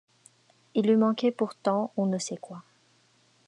[0.73, 2.63] Il lui manquait pourtant on ne sait quoi.